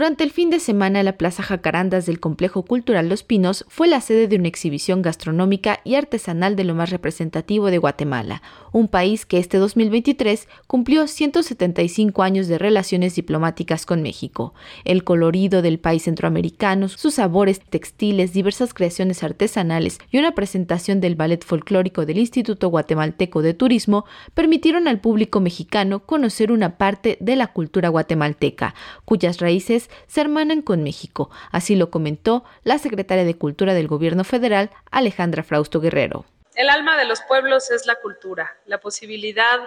[0.00, 4.00] Durante el fin de semana, la Plaza Jacarandas del Complejo Cultural Los Pinos fue la
[4.00, 8.40] sede de una exhibición gastronómica y artesanal de lo más representativo de Guatemala,
[8.72, 14.54] un país que este 2023 cumplió 175 años de relaciones diplomáticas con México.
[14.86, 21.14] El colorido del país centroamericano, sus sabores textiles, diversas creaciones artesanales y una presentación del
[21.14, 27.36] ballet folclórico del Instituto Guatemalteco de Turismo permitieron al público mexicano conocer una parte de
[27.36, 28.74] la cultura guatemalteca,
[29.04, 31.30] cuyas raíces se hermanan con México.
[31.50, 36.24] Así lo comentó la secretaria de Cultura del Gobierno Federal, Alejandra Frausto Guerrero.
[36.54, 39.60] El alma de los pueblos es la cultura, la posibilidad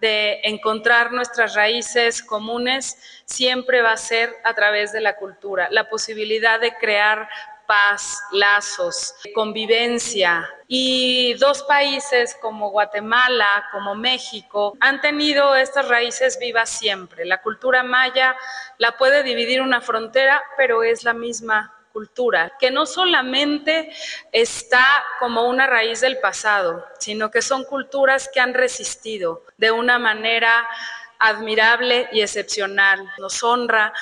[0.00, 5.88] de encontrar nuestras raíces comunes siempre va a ser a través de la cultura, la
[5.88, 7.28] posibilidad de crear
[7.66, 10.48] paz, lazos, convivencia.
[10.66, 17.24] Y dos países como Guatemala, como México, han tenido estas raíces vivas siempre.
[17.24, 18.36] La cultura maya
[18.78, 23.90] la puede dividir una frontera, pero es la misma cultura, que no solamente
[24.32, 24.84] está
[25.20, 30.68] como una raíz del pasado, sino que son culturas que han resistido de una manera
[31.20, 33.08] admirable y excepcional.
[33.18, 33.92] Nos honra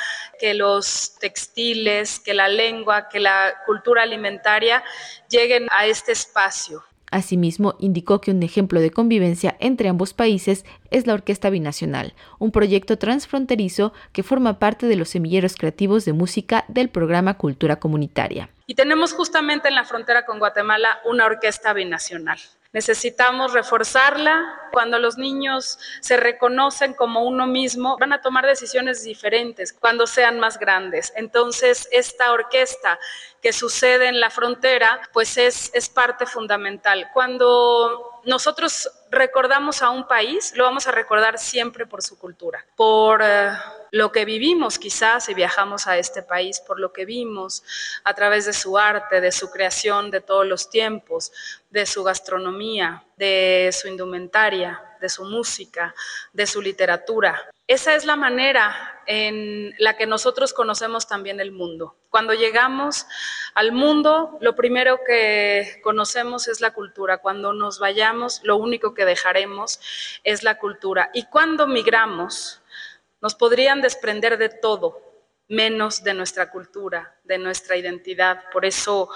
[0.40, 4.82] que los textiles, que la lengua, que la cultura alimentaria
[5.28, 6.82] lleguen a este espacio.
[7.12, 12.52] Asimismo, indicó que un ejemplo de convivencia entre ambos países es la Orquesta Binacional, un
[12.52, 18.48] proyecto transfronterizo que forma parte de los semilleros creativos de música del programa Cultura Comunitaria.
[18.66, 22.38] Y tenemos justamente en la frontera con Guatemala una orquesta binacional.
[22.72, 24.70] Necesitamos reforzarla.
[24.72, 30.40] Cuando los niños se reconocen como uno mismo, van a tomar decisiones diferentes cuando sean
[30.40, 31.12] más grandes.
[31.14, 32.98] Entonces, esta orquesta
[33.42, 37.10] que sucede en la frontera, pues es, es parte fundamental.
[37.12, 43.20] Cuando nosotros recordamos a un país, lo vamos a recordar siempre por su cultura, por
[43.22, 43.52] eh,
[43.90, 47.62] lo que vivimos quizás si viajamos a este país, por lo que vimos
[48.04, 51.30] a través de su arte, de su creación de todos los tiempos,
[51.70, 55.94] de su gastronomía, de su indumentaria, de su música,
[56.32, 57.50] de su literatura.
[57.66, 61.96] Esa es la manera en la que nosotros conocemos también el mundo.
[62.10, 63.06] Cuando llegamos
[63.54, 67.18] al mundo, lo primero que conocemos es la cultura.
[67.18, 69.80] Cuando nos vayamos, lo único que dejaremos
[70.24, 71.10] es la cultura.
[71.12, 72.62] Y cuando migramos,
[73.20, 75.00] nos podrían desprender de todo,
[75.48, 78.44] menos de nuestra cultura, de nuestra identidad.
[78.52, 79.10] Por eso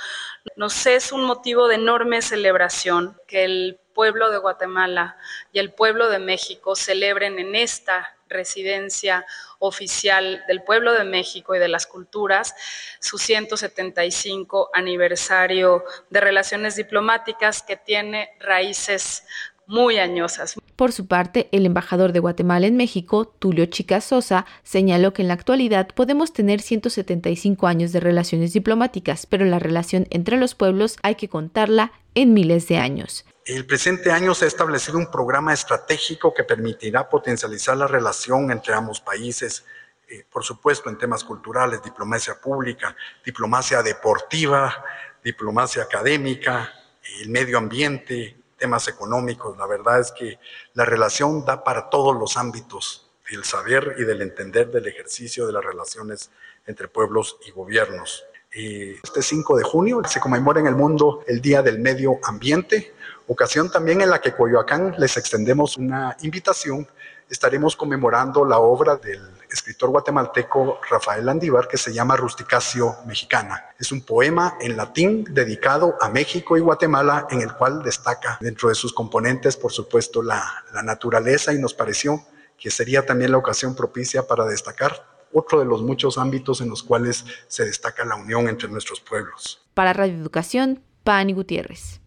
[0.55, 5.17] nos es un motivo de enorme celebración que el pueblo de Guatemala
[5.53, 9.25] y el pueblo de México celebren en esta residencia
[9.59, 12.55] oficial del pueblo de México y de las culturas
[13.01, 19.25] su 175 aniversario de relaciones diplomáticas que tiene raíces
[19.67, 20.57] muy añosas.
[20.77, 25.29] Por su parte, el embajador de Guatemala en México, Tulio Chica Sosa, señaló que en
[25.29, 30.99] la actualidad podemos tener 175 años de relaciones diplomáticas, pero la relación entre los pueblos
[31.03, 33.25] hay que contarla en miles de años.
[33.47, 38.75] El presente año se ha establecido un programa estratégico que permitirá potencializar la relación entre
[38.75, 39.65] ambos países,
[40.09, 42.95] eh, por supuesto en temas culturales, diplomacia pública,
[43.25, 44.85] diplomacia deportiva,
[45.23, 46.73] diplomacia académica,
[47.21, 49.57] el medio ambiente, temas económicos.
[49.59, 50.39] La verdad es que
[50.75, 55.53] la relación da para todos los ámbitos del saber y del entender del ejercicio de
[55.53, 56.31] las relaciones
[56.67, 58.25] entre pueblos y gobiernos.
[58.51, 62.95] Este 5 de junio se conmemora en el mundo el Día del Medio Ambiente,
[63.27, 66.89] ocasión también en la que Coyoacán les extendemos una invitación.
[67.29, 69.21] Estaremos conmemorando la obra del
[69.51, 73.65] escritor guatemalteco Rafael Andívar que se llama Rusticacio Mexicana.
[73.79, 78.69] Es un poema en latín dedicado a México y Guatemala en el cual destaca dentro
[78.69, 82.23] de sus componentes, por supuesto, la, la naturaleza y nos pareció
[82.59, 86.83] que sería también la ocasión propicia para destacar otro de los muchos ámbitos en los
[86.83, 89.63] cuales se destaca la unión entre nuestros pueblos.
[89.75, 92.01] Para Radio Educación, Pani Gutiérrez.